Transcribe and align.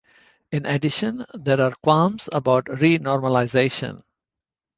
In 0.51 0.65
addition, 0.65 1.27
there 1.35 1.61
are 1.61 1.75
qualms 1.75 2.27
about 2.33 2.65
renormalization. 2.65 4.01